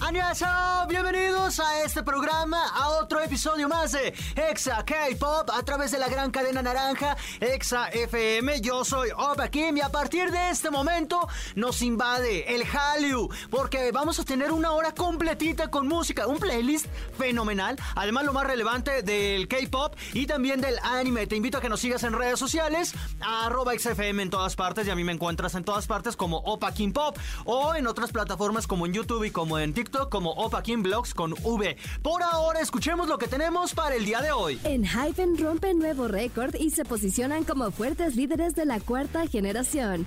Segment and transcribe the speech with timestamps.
[0.00, 0.86] ¡Annyeonghaseyo!
[0.88, 6.08] Bienvenidos a este programa, a otro episodio más de Exa K-Pop a través de la
[6.08, 8.60] gran cadena naranja Exa FM.
[8.62, 13.92] Yo soy Opa Kim y a partir de este momento nos invade el Hallyu porque
[13.92, 16.86] vamos a tener una hora completita con música, un playlist
[17.18, 17.76] fenomenal.
[17.94, 21.26] Además, lo más relevante del K-Pop y también del anime.
[21.26, 24.90] Te invito a que nos sigas en redes sociales, arroba XFM en todas partes y
[24.90, 28.66] a mí me encuentras en todas partes como Opa Kim Pop o en otras plataformas
[28.66, 31.76] como en YouTube y como en TikTok como Opa Kim Vlogs con V.
[32.02, 34.60] Por ahora, escuchemos lo que tenemos para el día de hoy.
[34.64, 40.06] En Hypen rompen nuevo récord y se posicionan como fuertes líderes de la cuarta generación.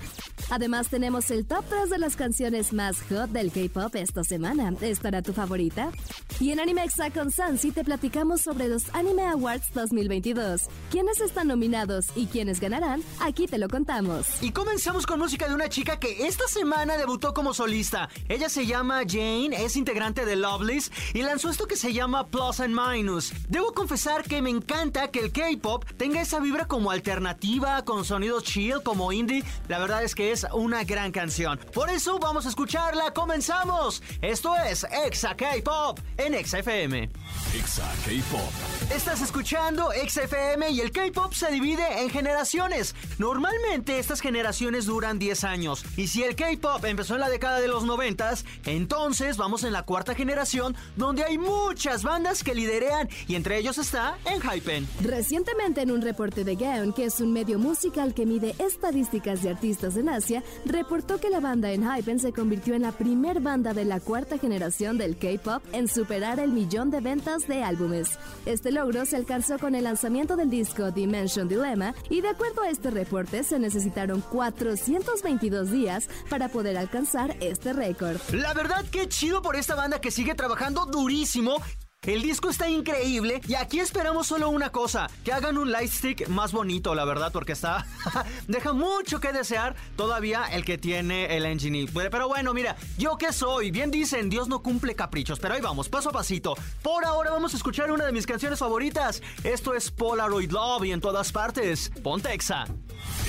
[0.50, 4.74] Además, tenemos el top 3 de las canciones más hot del K-pop esta semana.
[4.82, 5.92] ¿Estará tu favorita?
[6.40, 10.64] Y en Anime Exa con Sansi te platicamos sobre los Anime Awards 2022.
[10.90, 13.02] ¿Quiénes están nominados y quiénes ganarán?
[13.20, 14.28] Aquí te lo contamos.
[14.42, 18.10] Y comenzamos con música de una chica que esta semana debutó como solista.
[18.30, 22.60] Ella se llama Jane, es integrante de Loveless y lanzó esto que se llama Plus
[22.60, 23.34] and Minus.
[23.50, 28.44] Debo confesar que me encanta que el K-pop tenga esa vibra como alternativa, con sonidos
[28.44, 29.44] chill, como indie.
[29.68, 31.60] La verdad es que es una gran canción.
[31.74, 33.14] Por eso vamos a escucharla.
[33.14, 34.02] Comenzamos.
[34.22, 37.10] Esto es Exa K-Pop en Exa FM.
[37.56, 38.52] Exa K-Pop.
[38.94, 42.96] Estás escuchando XFM y el K-Pop se divide en generaciones.
[43.18, 45.86] Normalmente estas generaciones duran 10 años.
[45.98, 48.24] Y si el K-Pop empezó en la década de los 90,
[48.66, 53.78] entonces vamos en la cuarta generación donde hay muchas bandas que liderean y entre ellos
[53.78, 54.88] está Enhypen.
[55.02, 59.50] Recientemente en un reporte de Gaon, que es un medio musical que mide estadísticas de
[59.50, 63.86] artistas en Asia, reportó que la banda Enhypen se convirtió en la primer banda de
[63.86, 68.18] la cuarta generación del K-Pop en superar el millón de ventas de álbumes.
[68.46, 72.70] Este logro se alcanzó con el lanzamiento del disco Dimension Dilemma y de acuerdo a
[72.70, 78.18] este reporte se necesitaron 422 días para poder alcanzar este récord.
[78.32, 81.62] La verdad que chido por esta banda que sigue trabajando durísimo
[82.06, 86.52] el disco está increíble y aquí esperamos solo una cosa, que hagan un lightstick más
[86.52, 87.86] bonito, la verdad, porque está
[88.50, 91.88] deja mucho que desear todavía el que tiene el engine.
[91.94, 95.88] Pero bueno, mira, yo qué soy, bien dicen, Dios no cumple caprichos, pero ahí vamos,
[95.88, 96.56] paso a pasito.
[96.82, 99.22] Por ahora vamos a escuchar una de mis canciones favoritas.
[99.46, 101.90] Esto es Polaroid Love y en todas partes.
[102.04, 102.66] Ponte Exa.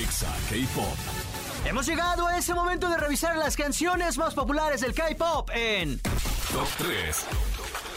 [0.01, 1.34] Exa K-Pop.
[1.65, 6.69] Hemos llegado a ese momento de revisar las canciones más populares del K-Pop en Top
[6.77, 7.27] 3.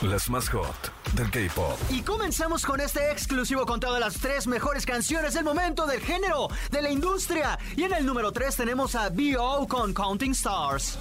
[0.03, 1.77] Las más hot del K-pop.
[1.89, 6.47] Y comenzamos con este exclusivo con todas las tres mejores canciones del momento del género,
[6.71, 7.59] de la industria.
[7.75, 9.67] Y en el número 3 tenemos a B.O.
[9.67, 10.97] con Counting Stars.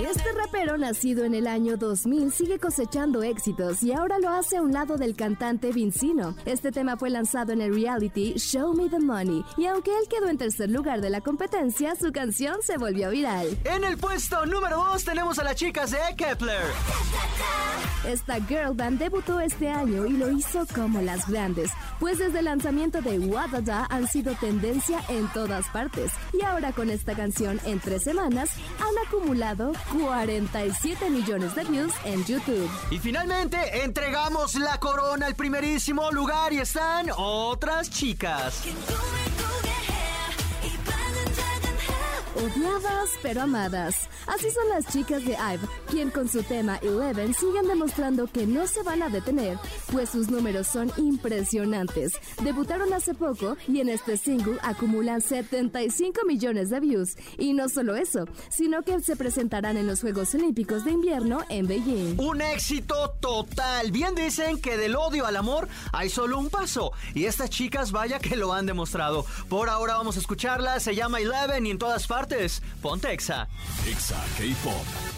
[0.00, 4.62] Este rapero nacido en el año 2000 sigue cosechando éxitos y ahora lo hace a
[4.62, 6.36] un lado del cantante Vincino.
[6.44, 10.28] Este tema fue lanzado en el reality Show Me the Money y aunque él quedó
[10.28, 13.56] en tercer lugar de la competencia, su canción se volvió viral.
[13.64, 16.62] En el puesto número 2 tenemos a las chicas de Kepler.
[18.06, 22.44] Esta girl band debutó este año y lo hizo como las grandes, pues desde el
[22.44, 27.80] lanzamiento de Wadada han sido tendencia en todas partes y ahora con esta canción en
[27.80, 32.70] tres semanas han acumulado 47 millones de views en YouTube.
[32.90, 38.62] Y finalmente entregamos la corona al primerísimo lugar y están otras chicas.
[42.36, 44.10] Odiadas pero amadas.
[44.26, 48.66] Así son las chicas de IVE, quien con su tema Eleven siguen demostrando que no
[48.66, 49.58] se van a detener,
[49.90, 52.12] pues sus números son impresionantes.
[52.42, 57.16] Debutaron hace poco y en este single acumulan 75 millones de views.
[57.38, 61.66] Y no solo eso, sino que se presentarán en los Juegos Olímpicos de Invierno en
[61.66, 62.20] Beijing.
[62.20, 63.90] Un éxito total.
[63.92, 66.92] Bien dicen que del odio al amor hay solo un paso.
[67.14, 69.24] Y estas chicas vaya que lo han demostrado.
[69.48, 70.80] Por ahora vamos a escucharla.
[70.80, 72.25] Se llama Eleven y en todas partes.
[73.86, 75.15] Exa K-Pop.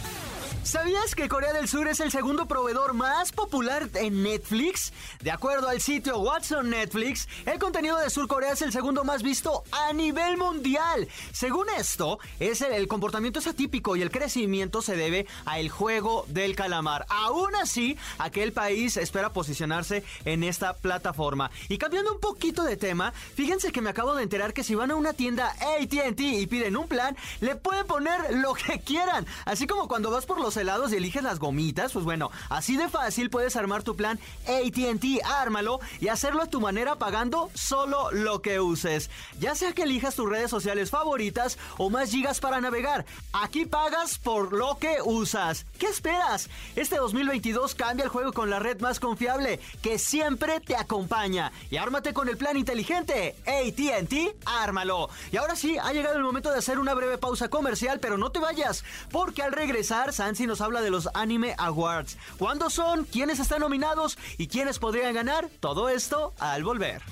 [0.69, 4.93] ¿Sabías que Corea del Sur es el segundo proveedor más popular en Netflix?
[5.23, 9.23] De acuerdo al sitio Watson Netflix, el contenido de Sur Corea es el segundo más
[9.23, 11.09] visto a nivel mundial.
[11.33, 16.27] Según esto, es el, el comportamiento es atípico y el crecimiento se debe al juego
[16.29, 17.07] del calamar.
[17.09, 21.51] Aún así, aquel país espera posicionarse en esta plataforma.
[21.71, 24.91] Y cambiando un poquito de tema, fíjense que me acabo de enterar que si van
[24.91, 25.49] a una tienda
[25.81, 29.25] AT&T y piden un plan, le pueden poner lo que quieran.
[29.47, 32.89] Así como cuando vas por los helados y eliges las gomitas, pues bueno, así de
[32.89, 38.43] fácil puedes armar tu plan ATT, ármalo y hacerlo a tu manera pagando solo lo
[38.43, 39.11] que uses.
[39.41, 44.19] Ya sea que elijas tus redes sociales favoritas o más gigas para navegar, aquí pagas
[44.19, 45.65] por lo que usas.
[45.79, 46.51] ¿Qué esperas?
[46.77, 51.53] Este 2022 cambia el juego con la red más confiable que siempre te acompaña.
[51.71, 55.09] Y ármate con el plan inteligente ATT, ármalo.
[55.31, 58.31] Y ahora sí, ha llegado el momento de hacer una breve pausa comercial, pero no
[58.31, 62.17] te vayas, porque al regresar, Sansi nos habla de los Anime Awards.
[62.39, 63.05] ¿Cuándo son?
[63.05, 64.19] ¿Quiénes están nominados?
[64.39, 65.49] ¿Y quiénes podrían ganar?
[65.61, 67.03] Todo esto al volver.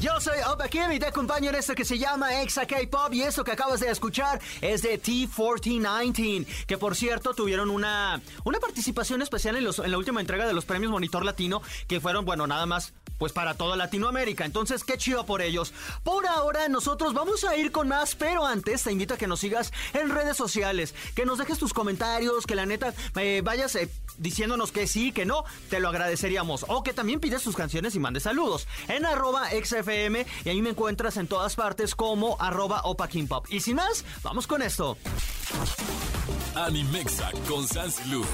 [0.00, 3.22] Yo soy Opa Kim y te acompaño en esto que se llama Exa K-Pop y
[3.22, 9.22] esto que acabas de escuchar es de T1419, que por cierto tuvieron una, una participación
[9.22, 12.46] especial en, los, en la última entrega de los premios Monitor Latino, que fueron, bueno,
[12.46, 14.44] nada más pues para toda Latinoamérica.
[14.44, 15.72] Entonces, qué chido por ellos.
[16.02, 19.40] Por ahora, nosotros vamos a ir con más, pero antes te invito a que nos
[19.40, 23.88] sigas en redes sociales, que nos dejes tus comentarios, que la neta eh, vayas eh,
[24.18, 26.64] diciéndonos que sí, que no, te lo agradeceríamos.
[26.68, 30.70] O que también pides tus canciones y mandes saludos en arroba XFM y ahí me
[30.70, 33.46] encuentras en todas partes como arroba Opa Pop.
[33.48, 34.96] Y sin más, vamos con esto.
[36.54, 37.64] Animexa con
[38.10, 38.24] Lu.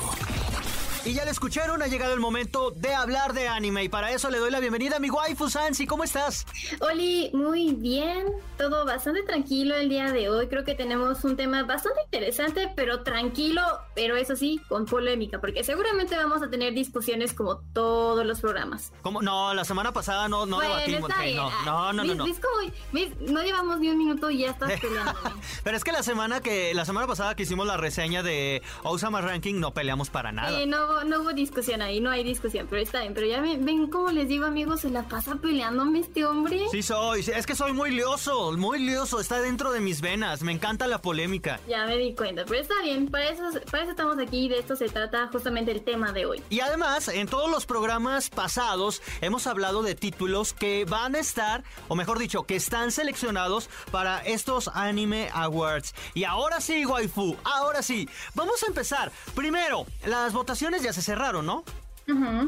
[1.02, 4.29] Y ya le escucharon, ha llegado el momento de hablar de anime y para eso
[4.29, 6.44] le doy la bienvenida a mi waifu Sansi, ¿cómo estás?
[6.81, 8.26] Oli, muy bien,
[8.58, 13.02] todo bastante tranquilo el día de hoy, creo que tenemos un tema bastante interesante, pero
[13.02, 13.62] tranquilo,
[13.94, 18.93] pero eso sí, con polémica, porque seguramente vamos a tener discusiones como todos los programas.
[19.00, 19.23] ¿Cómo?
[19.23, 23.43] No, la semana pasada no, no debatimos, no, no, no, no, no.
[23.43, 25.19] llevamos ni un minuto y ya estás peleando.
[25.64, 29.23] pero es que la semana que la semana pasada que hicimos la reseña de Osama
[29.23, 30.61] Ranking no peleamos para nada.
[30.61, 33.14] Eh, no no hubo discusión ahí, no hay discusión, pero está bien.
[33.14, 36.66] Pero ya ven, como les digo, amigos, se la pasa peleándome este hombre.
[36.70, 40.52] Sí soy, es que soy muy lioso, muy lioso, está dentro de mis venas, me
[40.52, 41.60] encanta la polémica.
[41.69, 44.76] Ya me di cuenta, pero está bien, para eso, para eso estamos aquí, de esto
[44.76, 46.42] se trata justamente el tema de hoy.
[46.50, 51.64] Y además, en todos los programas pasados hemos hablado de títulos que van a estar,
[51.88, 55.94] o mejor dicho, que están seleccionados para estos Anime Awards.
[56.14, 59.12] Y ahora sí, waifu, ahora sí, vamos a empezar.
[59.34, 61.65] Primero, las votaciones ya se cerraron, ¿no?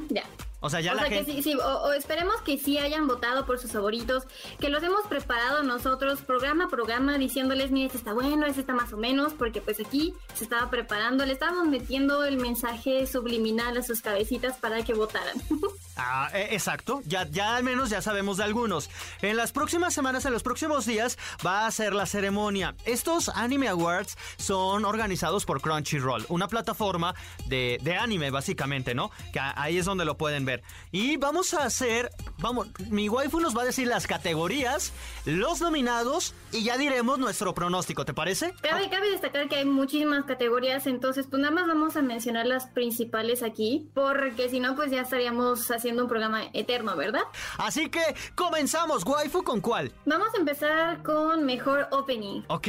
[0.09, 0.25] ya.
[0.65, 3.73] O sea, ya la que sí, sí o, esperemos que sí hayan votado por sus
[3.73, 4.25] favoritos,
[4.61, 8.73] que los hemos preparado nosotros programa a programa diciéndoles, mire, este está bueno, este está
[8.73, 13.77] más o menos, porque pues aquí se estaba preparando, le estábamos metiendo el mensaje subliminal
[13.77, 15.35] a sus cabecitas para que votaran.
[15.97, 18.89] Ah, e, exacto, ya, ya al menos ya sabemos de algunos.
[19.21, 22.75] En las próximas semanas, en los próximos días, va a ser la ceremonia.
[22.87, 27.15] Estos Anime Awards son organizados por Crunchyroll, una plataforma
[27.47, 29.11] de, de anime, básicamente, ¿no?
[29.33, 30.63] Que ahí es donde lo pueden ver.
[30.93, 34.93] Y vamos a hacer, vamos, mi waifu nos va a decir las categorías,
[35.27, 38.55] los nominados y ya diremos nuestro pronóstico, ¿te parece?
[38.63, 42.67] Cabe, cabe destacar que hay muchísimas categorías, entonces pues nada más vamos a mencionar las
[42.67, 47.23] principales aquí, porque si no pues ya estaríamos haciendo un programa eterno, ¿verdad?
[47.59, 48.01] Así que
[48.35, 49.93] comenzamos, waifu, ¿con cuál?
[50.07, 52.43] Vamos a empezar con mejor opening.
[52.49, 52.69] Ok,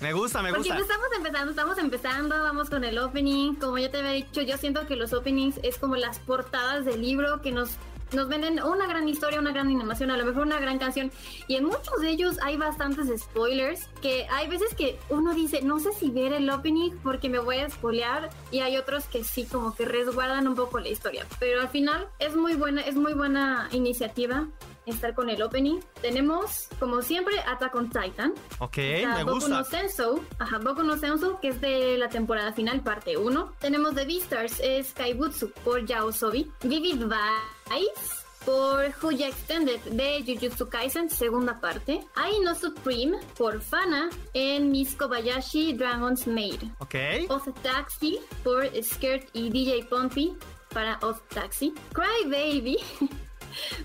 [0.00, 0.74] me gusta, me gusta.
[0.74, 4.56] Porque estamos empezando, estamos empezando, vamos con el opening, como ya te había dicho, yo
[4.56, 7.70] siento que los openings es como las portadas de libro que nos
[8.14, 11.10] nos venden una gran historia, una gran animación, a lo mejor una gran canción.
[11.48, 15.78] Y en muchos de ellos hay bastantes spoilers que hay veces que uno dice, no
[15.80, 18.30] sé si ver el opening porque me voy a spoilear.
[18.50, 21.26] Y hay otros que sí, como que resguardan un poco la historia.
[21.38, 24.48] Pero al final es muy buena, es muy buena iniciativa
[24.86, 25.80] estar con el opening.
[26.00, 28.34] Tenemos, como siempre, Attack on Titan.
[28.58, 29.58] Ok, me Boku gusta.
[29.58, 33.54] No Senso, ajá, Boku no Senso, que es de la temporada final, parte 1.
[33.58, 36.50] Tenemos The Beastars, es Kaibutsu por Yao Sobi.
[36.62, 42.00] Vivid Vice por Huya Extended de Jujutsu Kaisen, segunda parte.
[42.14, 46.62] Ai no Supreme por Fana en Miss Kobayashi Dragon's Maid.
[46.78, 46.94] Ok.
[47.28, 50.36] Oz Taxi por Skirt y DJ Pompey
[50.72, 51.72] para Oz Taxi.
[51.92, 52.76] Cry Baby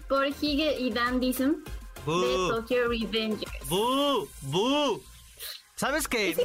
[0.07, 1.63] por Hige y Dandism
[2.05, 3.51] de Tokyo Revengers.
[3.67, 4.27] ¡Boo!
[4.43, 5.01] ¡Boo!
[5.75, 6.35] ¿Sabes qué?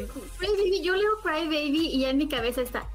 [0.83, 2.89] yo leo Cry Baby y en mi cabeza está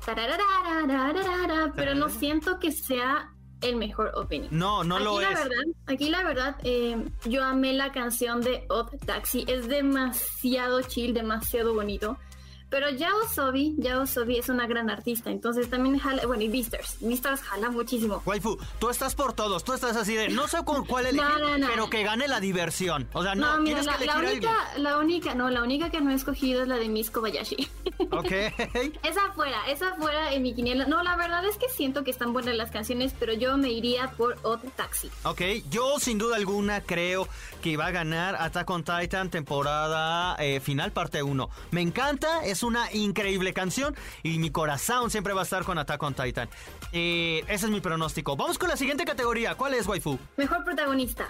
[1.76, 3.30] pero no siento que sea
[3.62, 4.48] el mejor opening.
[4.52, 5.40] No, no lo la es.
[5.40, 6.96] Verdad, aquí la verdad, eh,
[7.26, 9.44] yo amé la canción de Odd Taxi.
[9.48, 12.18] Es demasiado chill, demasiado bonito.
[12.70, 16.98] Pero Yao Sobi, Yao Sobi es una gran artista, entonces también jala, bueno, y Beastars,
[17.00, 18.22] Beastars jala muchísimo.
[18.26, 21.28] Waifu, tú estás por todos, tú estás así de, no sé con cuál elegir,
[21.68, 23.08] pero que gane la diversión.
[23.14, 26.62] O sea, no, mira, la, única, la única, no, la única que no he escogido
[26.62, 27.68] es la de Miss Kobayashi.
[28.12, 28.32] Ok.
[29.04, 30.86] esa fuera, esa fuera en mi quiniela.
[30.86, 34.12] No, la verdad es que siento que están buenas las canciones, pero yo me iría
[34.12, 35.12] por Odd Taxi.
[35.24, 37.28] Ok, yo sin duda alguna creo
[37.62, 41.50] que va a ganar Attack on Titan temporada eh, final parte 1.
[41.72, 46.02] Me encanta, es una increíble canción y mi corazón siempre va a estar con Attack
[46.04, 46.50] on Titan.
[46.92, 48.36] Eh, ese es mi pronóstico.
[48.36, 49.56] Vamos con la siguiente categoría.
[49.56, 50.18] ¿Cuál es, waifu?
[50.38, 51.28] Mejor protagonista.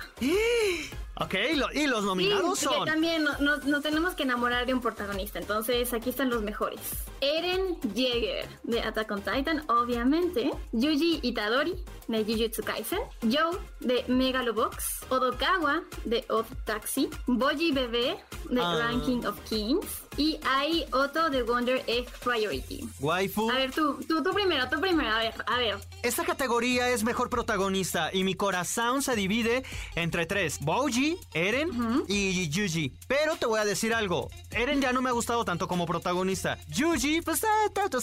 [1.20, 1.36] Ok,
[1.74, 2.86] y los nominados sí, son.
[2.86, 5.38] también nos tenemos que enamorar de un protagonista.
[5.40, 6.80] Entonces, aquí están los mejores:
[7.22, 10.52] Eren Jaeger de Attack on Titan, obviamente.
[10.72, 11.76] Yuji Itadori
[12.08, 13.00] de Jujutsu Kaisen.
[13.24, 15.02] Joe de Megalobox.
[15.10, 17.10] Odokawa de Odd Taxi.
[17.28, 18.18] Boji Bebe
[18.50, 18.78] de Ah.
[18.80, 19.86] Ranking of Kings.
[20.18, 22.88] Y Ai Otto de Wonder Egg Priority.
[23.00, 23.50] Waifu.
[23.52, 25.10] A ver, tú, tú, tú primero, tú primero.
[25.14, 25.78] A ver, a ver.
[26.04, 29.64] Esta categoría es mejor protagonista y mi corazón se divide
[29.96, 32.94] entre tres: Boji, Eren y Yuji.
[33.08, 36.58] Pero te voy a decir algo: Eren ya no me ha gustado tanto como protagonista.
[36.68, 37.42] Yuji, pues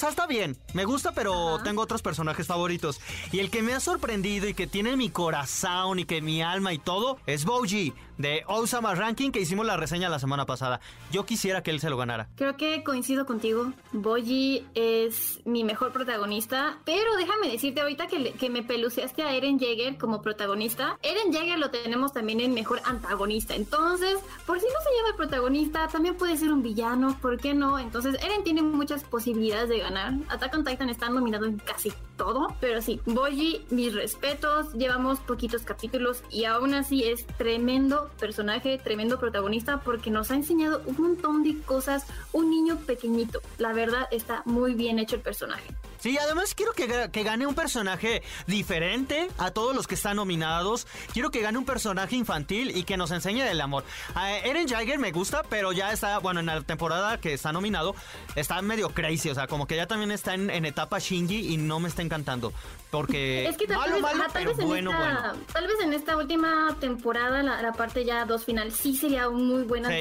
[0.03, 0.57] está, bien.
[0.75, 3.01] Me gusta, pero tengo otros personajes favoritos.
[3.33, 6.73] Y el que me ha sorprendido y que tiene mi corazón y que mi alma
[6.73, 10.81] y todo es Boji de Osama Ranking que hicimos la reseña la semana pasada.
[11.11, 12.29] Yo quisiera que él se lo ganara.
[12.37, 13.73] Creo que coincido contigo.
[13.93, 16.79] Boji es mi mejor protagonista.
[16.85, 20.99] Pero déjame decirte ahorita que, que me peluceaste a Eren Jaeger como protagonista.
[21.03, 23.55] Eren Jaeger lo tenemos también en mejor antagonista.
[23.55, 27.19] Entonces, por si no se lleva el protagonista, también puede ser un villano.
[27.21, 27.79] ¿Por qué no?
[27.79, 30.15] Entonces, Eren tiene muchas posibilidades de ganar.
[30.29, 32.55] Attack on Titan está nominado en casi todo.
[32.61, 34.73] Pero sí, Boji, mis respetos.
[34.75, 40.83] Llevamos poquitos capítulos y aún así es tremendo personaje, tremendo protagonista porque nos ha enseñado
[40.87, 42.07] un montón de cosas.
[42.33, 43.41] Un niño pequeñito.
[43.59, 45.75] La verdad está muy bien hecho el personaje.
[46.07, 50.87] Sí, además quiero que, que gane un personaje diferente a todos los que están nominados.
[51.13, 53.83] Quiero que gane un personaje infantil y que nos enseñe del amor.
[54.15, 57.97] A Eren Jaeger me gusta, pero ya está, bueno, en la temporada que está nominado,
[58.37, 59.31] está medio crazy.
[59.31, 62.03] O sea, como que ya también está en, en etapa Shinji y no me está
[62.03, 62.53] encantando.
[62.93, 65.45] Porque Es que tal, malo, vez, malo, ajá, tal pero vez en bueno, esta, bueno.
[65.53, 69.45] tal vez en esta última temporada, la, la parte ya dos final, sí sería un
[69.49, 69.93] muy buen Sí.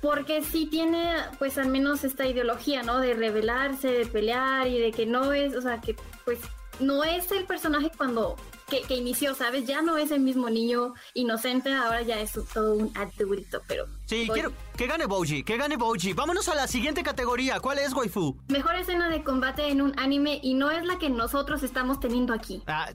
[0.00, 2.98] Porque sí tiene, pues al menos esta ideología, ¿no?
[2.98, 6.38] De rebelarse, de pelear y de que no es, o sea, que pues
[6.78, 8.36] no es el personaje cuando
[8.68, 9.66] que, que inició, ¿sabes?
[9.66, 14.28] Ya no es el mismo niño inocente, ahora ya es todo un adulto, pero Sí,
[14.32, 16.14] quiero que gane Boji, que gane Boji.
[16.14, 17.60] Vámonos a la siguiente categoría.
[17.60, 18.36] ¿Cuál es, waifu?
[18.48, 22.34] Mejor escena de combate en un anime y no es la que nosotros estamos teniendo
[22.34, 22.60] aquí.
[22.66, 22.90] Ah,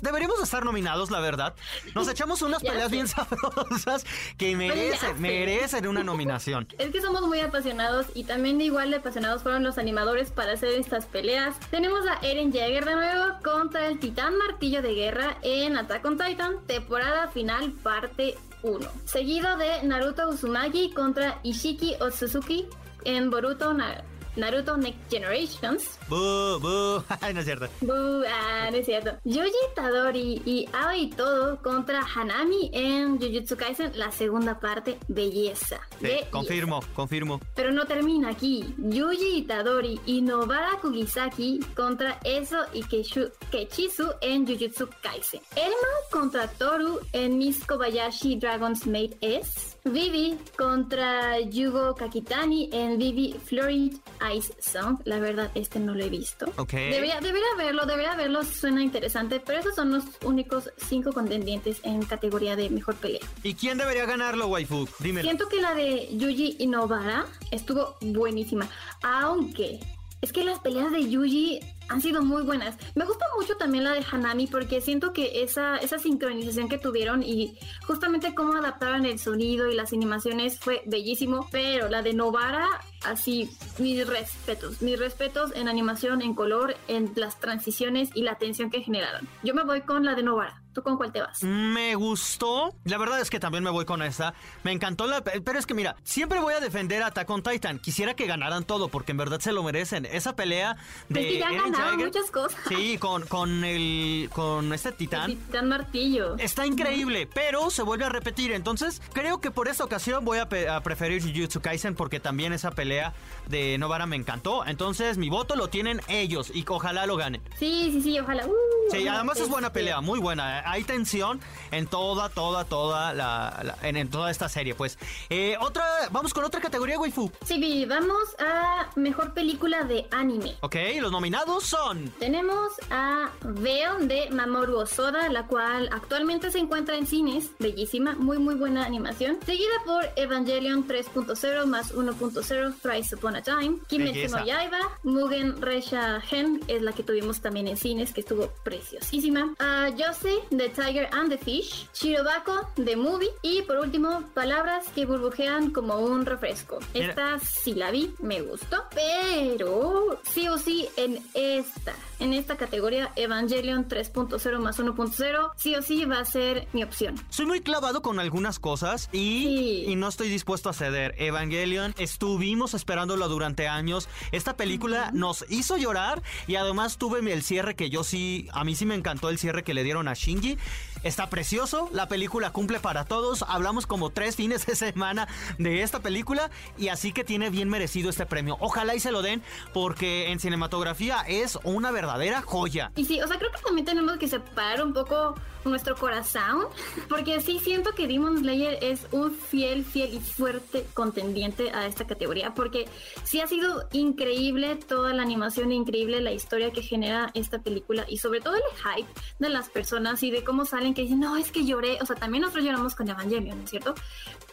[0.00, 1.54] deberíamos estar nominados, la verdad.
[1.94, 2.92] Nos echamos unas peleas sé.
[2.92, 4.04] bien sabrosas
[4.36, 6.66] que merecen, merecen una nominación.
[6.76, 10.70] Es que somos muy apasionados y también igual de apasionados fueron los animadores para hacer
[10.70, 11.54] estas peleas.
[11.70, 16.18] Tenemos a Eren Jaeger de nuevo contra el Titán Martillo de Guerra en Attack on
[16.18, 18.88] Titan, temporada final parte 1.
[19.04, 22.66] Seguido de Naruto Uzumaki contra Ishiki Otsutsuki
[23.04, 24.02] en Boruto Na-
[24.36, 25.98] Naruto Next Generations.
[26.08, 27.02] Bu, bu.
[27.20, 27.66] Ay, no es cierto.
[27.80, 27.92] Bu,
[28.28, 29.12] ah, no es cierto.
[29.24, 35.80] Yuji Tadori y Aoi Todo contra Hanami en Jujutsu Kaisen, la segunda parte, belleza.
[36.00, 36.30] Sí, Belleza.
[36.30, 37.40] confirmo, confirmo.
[37.54, 38.74] Pero no termina aquí.
[38.78, 45.40] Yuji Itadori y Nobara Kugisaki contra Eso y Keishu- Kechisu en Jujutsu Kaisen.
[45.56, 49.76] Elma contra Toru en Miss Kobayashi Dragon's Maid S.
[49.84, 53.94] Vivi contra Yugo Kakitani en Vivi Florid
[54.34, 54.98] Ice Song.
[55.04, 56.46] La verdad, este no lo he visto.
[56.70, 62.02] Debería, debería verlo, debería verlo, suena interesante, pero esos son los únicos cinco contendientes en
[62.04, 63.20] categoría de mejor pelea.
[63.42, 64.88] ¿Y quién debería ganarlo, waifu?
[64.98, 65.22] Dime.
[65.22, 68.68] Siento que la de Yuji y Nobara estuvo buenísima.
[69.02, 69.80] Aunque
[70.22, 72.76] es que las peleas de Yuji han sido muy buenas.
[72.94, 77.24] Me gusta mucho también la de Hanami porque siento que esa, esa sincronización que tuvieron
[77.24, 81.48] y justamente cómo adaptaron el sonido y las animaciones fue bellísimo.
[81.50, 82.68] Pero la de Nobara,
[83.04, 84.80] así, mis respetos.
[84.80, 89.28] Mis respetos en animación, en color, en las transiciones y la tensión que generaron.
[89.42, 90.61] Yo me voy con la de Nobara.
[90.72, 91.42] ¿Tú con cuál te vas?
[91.42, 92.74] Me gustó.
[92.84, 94.32] La verdad es que también me voy con esta.
[94.64, 95.22] Me encantó la.
[95.22, 97.78] Pero es que mira, siempre voy a defender a Attack on Titan.
[97.78, 100.06] Quisiera que ganaran todo porque en verdad se lo merecen.
[100.06, 100.76] Esa pelea
[101.08, 101.20] de.
[101.20, 102.58] Es que ya Eren ganaron Jaeger- muchas cosas.
[102.68, 104.30] Sí, con, con el.
[104.32, 105.26] con este titán.
[105.32, 106.36] Titán Martillo.
[106.38, 108.52] Está increíble, pero se vuelve a repetir.
[108.52, 112.70] Entonces, creo que por esta ocasión voy a, a preferir Jujutsu Kaisen porque también esa
[112.70, 113.12] pelea
[113.48, 114.64] de Novara me encantó.
[114.66, 117.42] Entonces, mi voto lo tienen ellos y ojalá lo ganen.
[117.58, 118.46] Sí, sí, sí, ojalá.
[118.46, 118.52] Uh,
[118.90, 120.70] Sí, además es buena este, pelea, muy buena.
[120.70, 124.98] hay tensión en toda, toda, toda la, en, toda esta serie, pues.
[125.30, 127.30] Eh, otra, vamos con otra categoría, waifu.
[127.44, 130.56] Sí, vamos a mejor película de anime.
[130.60, 132.10] Ok, los nominados son.
[132.18, 138.38] Tenemos a Veil de Mamoru Osoda, la cual actualmente se encuentra en cines, bellísima, muy
[138.38, 139.38] muy buena animación.
[139.44, 146.20] Seguida por Evangelion 3.0 más 1.0 Thrice Upon a Time, Kimetsu no Yaiba, Mugen Resha
[146.20, 149.54] Gen es la que tuvimos también en cines, que estuvo preciosísima.
[149.58, 155.06] A Yosei de Tiger and the Fish, Shirobako de Movie y por último, Palabras que
[155.06, 156.78] burbujean como un refresco.
[156.94, 163.12] Esta sí la vi, me gustó, pero sí o sí en esta, en esta categoría
[163.16, 167.14] Evangelion 3.0 más 1.0, sí o sí va a ser mi opción.
[167.28, 171.14] Soy muy clavado con algunas cosas y, y no estoy dispuesto a ceder.
[171.18, 174.08] Evangelion, estuvimos esperándolo durante años.
[174.32, 178.76] Esta película nos hizo llorar y además tuve el cierre que yo sí, a mí
[178.76, 180.56] sí me encantó el cierre que le dieron a Shinji.
[181.02, 183.44] Está precioso, la película cumple para todos.
[183.48, 185.26] Hablamos como tres fines de semana
[185.58, 188.56] de esta película y así que tiene bien merecido este premio.
[188.60, 189.42] Ojalá y se lo den
[189.74, 192.92] porque en cinematografía es una verdadera joya.
[192.94, 196.66] Y sí, o sea, creo que también tenemos que separar un poco nuestro corazón
[197.08, 202.06] porque sí siento que Demon Slayer es un fiel, fiel y fuerte contendiente a esta
[202.06, 202.86] categoría porque
[203.24, 208.18] sí ha sido increíble toda la animación, increíble la historia que genera esta película y
[208.18, 211.50] sobre todo el hype de las personas y de cómo salen que dicen, no, es
[211.50, 213.94] que lloré, o sea, también nosotros lloramos con Evangelion, ¿no es cierto?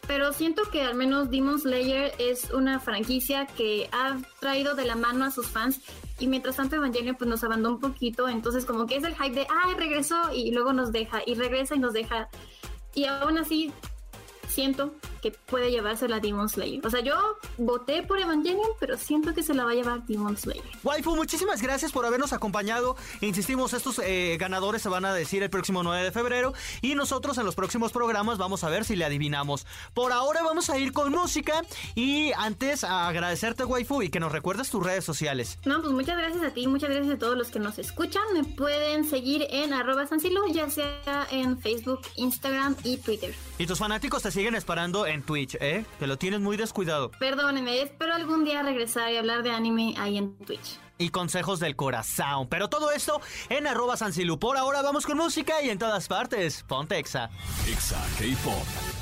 [0.08, 4.96] Pero siento que al menos Demon Slayer es una franquicia que ha traído de la
[4.96, 5.82] mano a sus fans
[6.18, 9.36] y mientras tanto Evangelion pues nos abandonó un poquito, entonces como que es el hype
[9.36, 12.30] de, ay, regresó y luego nos deja y regresa y nos deja.
[12.96, 13.72] Y aún así
[14.48, 16.86] siento que puede llevarse la Demon Slayer.
[16.86, 17.16] O sea, yo
[17.58, 20.64] voté por Evangelion, pero siento que se la va a llevar Demon Slayer.
[20.84, 22.96] Waifu, muchísimas gracias por habernos acompañado.
[23.22, 27.38] Insistimos, estos eh, ganadores se van a decir el próximo 9 de febrero y nosotros
[27.38, 29.66] en los próximos programas vamos a ver si le adivinamos.
[29.94, 31.62] Por ahora vamos a ir con música
[31.96, 35.58] y antes a agradecerte, Waifu, y que nos recuerdes tus redes sociales.
[35.66, 38.24] No, pues muchas gracias a ti, muchas gracias a todos los que nos escuchan.
[38.34, 43.34] Me pueden seguir en arroba sansilo, ya sea en Facebook, Instagram y Twitter.
[43.58, 45.86] Y tus fanáticos te siguen esperando en Twitch, ¿eh?
[46.00, 47.12] Que lo tienes muy descuidado.
[47.12, 50.80] Perdóneme, espero algún día regresar y hablar de anime ahí en Twitch.
[50.98, 52.48] Y consejos del corazón.
[52.50, 54.38] Pero todo esto en arroba Sansilu.
[54.38, 56.64] Por ahora vamos con música y en todas partes.
[56.68, 57.30] Ponte Exa.
[57.68, 58.99] Exa K-Pop.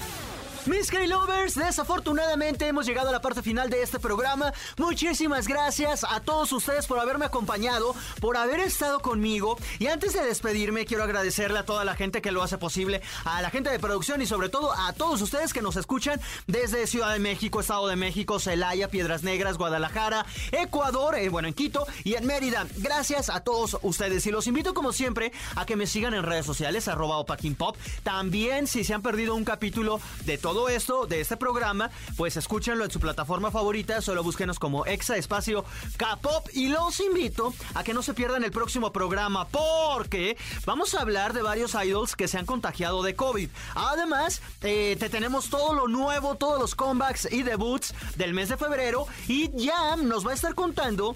[0.67, 4.51] Mis K-Lovers, desafortunadamente hemos llegado a la parte final de este programa.
[4.75, 9.57] Muchísimas gracias a todos ustedes por haberme acompañado, por haber estado conmigo.
[9.79, 13.41] Y antes de despedirme, quiero agradecerle a toda la gente que lo hace posible, a
[13.41, 17.13] la gente de producción y sobre todo a todos ustedes que nos escuchan desde Ciudad
[17.13, 22.15] de México, Estado de México, Celaya, Piedras Negras, Guadalajara, Ecuador, eh, bueno, en Quito y
[22.15, 22.67] en Mérida.
[22.77, 24.25] Gracias a todos ustedes.
[24.25, 27.77] Y los invito, como siempre, a que me sigan en redes sociales, arroba Pop.
[28.03, 32.35] También, si se han perdido un capítulo de todo todo esto de este programa, pues
[32.35, 35.63] escúchenlo en su plataforma favorita, solo búsquenos como Exa Espacio
[35.97, 41.01] K-Pop y los invito a que no se pierdan el próximo programa porque vamos a
[41.01, 43.51] hablar de varios idols que se han contagiado de COVID.
[43.75, 48.57] Además, eh, te tenemos todo lo nuevo, todos los comebacks y debuts del mes de
[48.57, 51.15] febrero y ya nos va a estar contando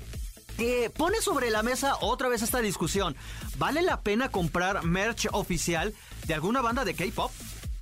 [0.55, 3.15] que pone sobre la mesa otra vez esta discusión.
[3.57, 5.95] ¿Vale la pena comprar merch oficial
[6.27, 7.31] de alguna banda de K-pop?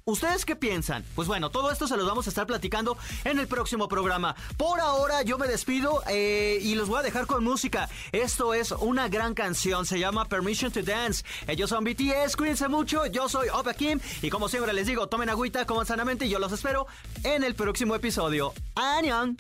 [0.10, 1.06] ¿Ustedes qué piensan?
[1.14, 4.36] Pues bueno, todo esto se los vamos a estar platicando en el próximo programa.
[4.58, 7.90] Por ahora yo me despido eh, y los voy a dejar con música.
[8.12, 11.24] Esto es una gran canción, se llama Permission to Dance.
[11.48, 15.30] Ellos son BTS, cuídense mucho, yo soy Opa Kim y como siempre les digo, tomen
[15.30, 16.88] agüita, coman sanamente y yo los espero
[17.24, 18.54] en el próximo episodio.
[18.76, 19.38] ¡Añan!